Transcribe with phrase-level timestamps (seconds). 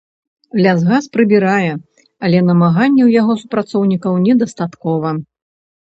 [0.65, 1.73] Лясгас прыбірае,
[2.29, 5.09] але намаганняў яго супрацоўнікаў недастаткова.